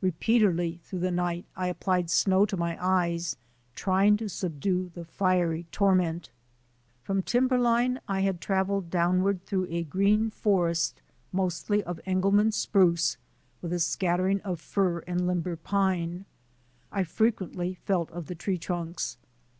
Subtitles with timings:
[0.00, 3.36] Repeatedly through the night I applied snow to my eyes
[3.76, 6.30] trying to subdue the fiery torment.
[7.04, 11.02] From timberline I bad travelled downward through a green forest
[11.32, 13.16] mostly of Engelmann spruce
[13.62, 16.24] with a scattering of fir and limber pine.
[16.90, 19.18] I fre quently felt of the tree trunks.